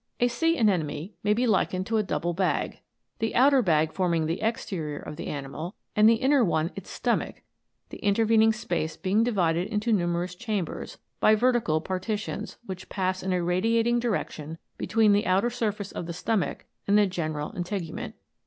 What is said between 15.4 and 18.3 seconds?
surface of the stomach and the general integument.